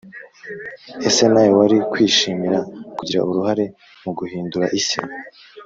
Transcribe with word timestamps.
ese 1.07 1.23
nawe 1.31 1.49
wari 1.59 1.77
kwishimira 1.91 2.59
kugira 2.97 3.19
uruhare 3.29 3.65
mu 4.03 4.11
guhindura 4.17 4.65
isi 4.79 4.99